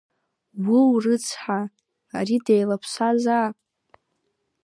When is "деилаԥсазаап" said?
2.45-3.55